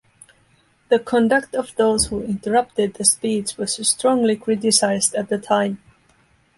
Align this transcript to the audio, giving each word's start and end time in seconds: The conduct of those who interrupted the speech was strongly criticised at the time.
The 0.89 0.97
conduct 0.97 1.53
of 1.53 1.75
those 1.75 2.07
who 2.07 2.23
interrupted 2.23 2.95
the 2.95 3.05
speech 3.05 3.55
was 3.57 3.87
strongly 3.87 4.35
criticised 4.35 5.13
at 5.13 5.29
the 5.29 5.37
time. 5.37 5.77